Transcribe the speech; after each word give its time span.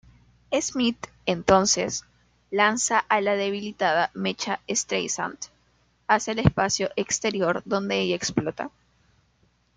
Smith 0.61 1.09
entonces, 1.27 2.05
lanza 2.49 2.97
a 3.07 3.21
la 3.21 3.35
debilitada 3.35 4.09
Mecha-Streisand 4.15 5.37
hacia 6.07 6.31
el 6.33 6.39
espacio 6.39 6.89
exterior, 6.95 7.61
donde 7.65 7.99
ella 7.99 8.15
explota. 8.15 8.71